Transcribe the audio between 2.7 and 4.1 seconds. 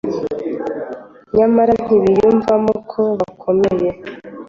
ko bakomeye.